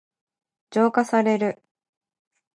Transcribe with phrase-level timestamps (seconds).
[0.71, 1.61] 浄化される。